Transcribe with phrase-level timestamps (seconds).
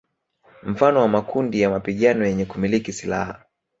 [0.63, 3.45] Mfano wa makundi ya mapigano yenye kumiliki silaha